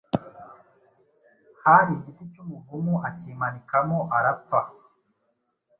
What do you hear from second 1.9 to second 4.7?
igiti cy’umuvumu akimanikamo arapfa.